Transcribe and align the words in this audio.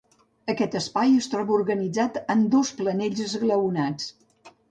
Aquest 0.53 0.77
espai 0.79 1.11
es 1.17 1.27
troba 1.33 1.53
organitzat 1.57 2.17
en 2.35 2.41
dos 2.55 2.73
planells 2.81 3.23
esglaonats. 3.27 4.09